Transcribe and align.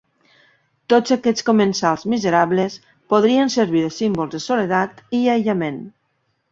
Tots 0.93 1.13
aquests 1.15 1.45
comensals 1.49 2.05
miserables 2.15 2.79
podrien 3.15 3.55
servir 3.59 3.85
de 3.87 3.93
símbols 4.01 4.35
de 4.39 4.43
soledat 4.51 5.09
i 5.21 5.27
aïllament. 5.37 5.81